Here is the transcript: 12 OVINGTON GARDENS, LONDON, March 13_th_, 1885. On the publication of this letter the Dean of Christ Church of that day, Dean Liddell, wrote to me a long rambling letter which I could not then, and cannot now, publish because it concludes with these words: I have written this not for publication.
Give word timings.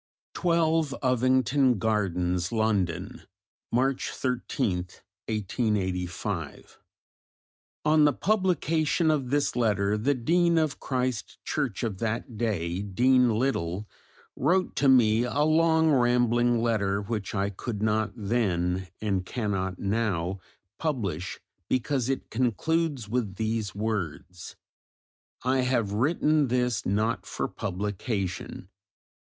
12 0.33 0.95
OVINGTON 1.03 1.77
GARDENS, 1.77 2.51
LONDON, 2.51 3.21
March 3.71 4.09
13_th_, 4.11 5.03
1885. 5.29 6.79
On 7.85 8.05
the 8.05 8.11
publication 8.11 9.11
of 9.11 9.29
this 9.29 9.55
letter 9.55 9.99
the 9.99 10.15
Dean 10.15 10.57
of 10.57 10.79
Christ 10.79 11.37
Church 11.45 11.83
of 11.83 11.99
that 11.99 12.35
day, 12.35 12.81
Dean 12.81 13.37
Liddell, 13.37 13.87
wrote 14.35 14.75
to 14.77 14.89
me 14.89 15.21
a 15.23 15.43
long 15.43 15.91
rambling 15.91 16.63
letter 16.63 16.99
which 17.03 17.35
I 17.35 17.51
could 17.51 17.83
not 17.83 18.11
then, 18.15 18.87
and 19.01 19.23
cannot 19.23 19.77
now, 19.77 20.39
publish 20.79 21.39
because 21.69 22.09
it 22.09 22.31
concludes 22.31 23.07
with 23.07 23.35
these 23.35 23.75
words: 23.75 24.55
I 25.43 25.59
have 25.59 25.93
written 25.93 26.47
this 26.47 26.87
not 26.87 27.27
for 27.27 27.47
publication. 27.47 28.67